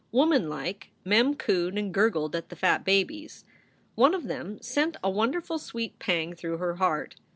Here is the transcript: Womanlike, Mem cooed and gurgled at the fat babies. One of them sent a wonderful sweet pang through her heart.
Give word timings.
Womanlike, 0.11 0.89
Mem 1.05 1.35
cooed 1.35 1.77
and 1.77 1.93
gurgled 1.93 2.35
at 2.35 2.49
the 2.49 2.55
fat 2.55 2.83
babies. 2.83 3.45
One 3.93 4.15
of 4.15 4.23
them 4.23 4.59
sent 4.59 4.97
a 5.03 5.11
wonderful 5.11 5.59
sweet 5.59 5.99
pang 5.99 6.33
through 6.33 6.57
her 6.57 6.77
heart. 6.77 7.17